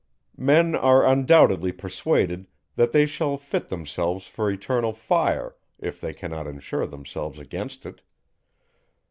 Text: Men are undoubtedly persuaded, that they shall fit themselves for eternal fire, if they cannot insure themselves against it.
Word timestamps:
Men 0.37 0.73
are 0.73 1.05
undoubtedly 1.05 1.71
persuaded, 1.71 2.47
that 2.75 2.91
they 2.91 3.05
shall 3.05 3.37
fit 3.37 3.67
themselves 3.67 4.25
for 4.25 4.49
eternal 4.49 4.93
fire, 4.93 5.55
if 5.77 6.01
they 6.01 6.11
cannot 6.11 6.47
insure 6.47 6.87
themselves 6.87 7.37
against 7.37 7.85
it. 7.85 8.01